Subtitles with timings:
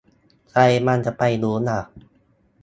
[0.49, 1.79] ใครมันจะไปรู้ละ